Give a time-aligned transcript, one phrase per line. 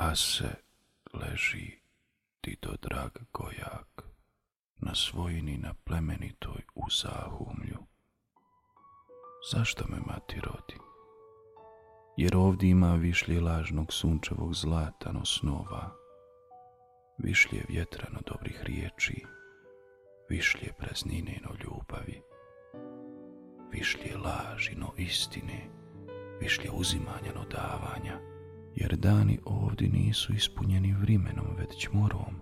[0.00, 0.48] a se
[1.14, 1.80] leži
[2.40, 4.04] Tito drag gojak
[4.76, 7.78] na svojini na plemenitoj u zahumlju.
[9.52, 10.78] Zašto me mati rodi?
[12.16, 15.90] Jer ovdje ima višlje lažnog sunčevog zlata no snova,
[17.18, 19.24] višlje vjetrano dobrih riječi,
[20.28, 22.22] višlje praznine no ljubavi,
[23.72, 25.70] višlje laži no istine,
[26.40, 27.89] višlje uzimanja no davanja,
[28.90, 32.34] jer dani ovdje nisu ispunjeni vrimenom, već morom.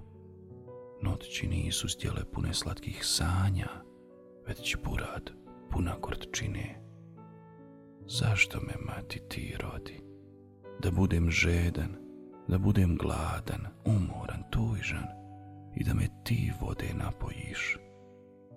[1.03, 3.69] Noći nisu zdjele pune slatkih sanja,
[4.47, 5.31] već burad
[5.71, 6.81] puna gorčine.
[8.07, 10.01] Zašto me mati ti rodi?
[10.83, 11.97] Da budem žedan,
[12.49, 15.07] da budem gladan, umoran, tužan
[15.77, 17.79] i da me ti vode napojiš,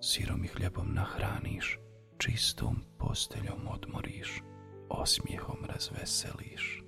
[0.00, 1.78] sirom i hljebom nahraniš,
[2.18, 4.42] čistom posteljom odmoriš,
[4.88, 6.81] osmijehom razveseliš.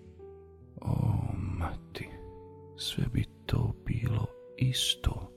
[1.64, 2.08] O, mati,
[2.76, 5.32] sve bi to bilo isto,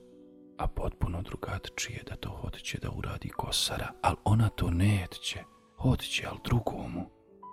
[0.58, 5.44] a potpuno drugačije da to hoće da uradi kosara, ali ona to neće,
[5.76, 7.10] hoće, al drugomu,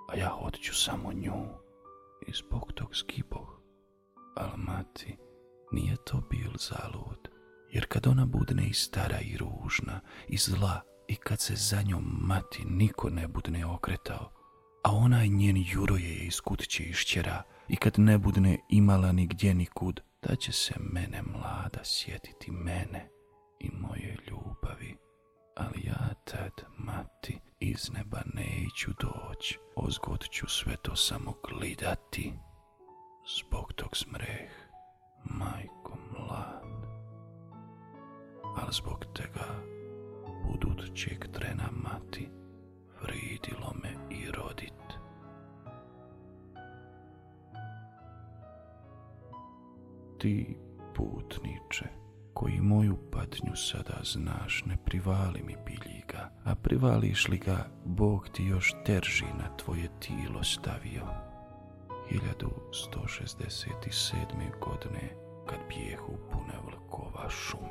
[0.09, 1.45] a ja hoću samo nju.
[2.27, 3.61] I zbog tog skiboh,
[4.35, 5.17] al mati,
[5.71, 7.29] nije to bil zalud,
[7.71, 12.03] jer kad ona budne i stara i ružna, i zla, i kad se za njom
[12.21, 14.31] mati niko ne budne okretao,
[14.83, 19.53] a onaj njen juro je iz kuće išćera, i kad ne budne imala ni gdje
[19.53, 23.09] ni kud, da će se mene mlada sjetiti mene
[23.59, 24.97] i moje ljubavi.
[25.55, 32.33] Ali ja tad, mati, iz neba neću doć, ozgod ću sve to samo glidati.
[33.37, 34.51] Zbog tog smreh,
[35.23, 36.85] majko mlad.
[38.57, 39.63] Al zbog tega,
[40.45, 42.29] budućeg trena mati,
[50.17, 50.57] Ti,
[50.95, 51.85] putniče,
[52.33, 58.43] koji moju patnju sada znaš, ne privali mi biljiga, a privališ li ga, Bog ti
[58.43, 61.07] još terži na tvoje tilo stavio.
[62.11, 64.59] 1167.
[64.59, 65.15] godine,
[65.45, 67.64] kad bijehu pune vlkova šume.